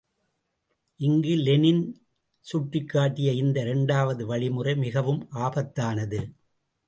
இங்கு 0.99 1.33
லெனின் 1.35 1.83
சுட்டிக்காட்டிய 2.45 3.31
இந்த 3.33 3.61
இரண்டாவது 3.61 4.25
வழிமுறை 4.25 4.75
மிகவும் 4.75 5.27
ஆபத்தானது. 5.31 6.21